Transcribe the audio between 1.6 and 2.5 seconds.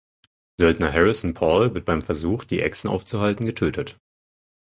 wird beim Versuch